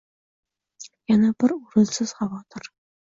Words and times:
Yana 1.11 1.29
bir 1.43 1.53
o‘rinsiz 1.57 2.15
xavotir 2.21 2.71